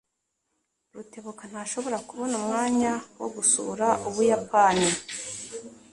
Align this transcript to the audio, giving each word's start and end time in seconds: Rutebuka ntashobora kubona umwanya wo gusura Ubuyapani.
Rutebuka 0.95 1.43
ntashobora 1.51 1.97
kubona 2.07 2.33
umwanya 2.41 2.91
wo 3.19 3.27
gusura 3.35 3.87
Ubuyapani. 4.07 4.87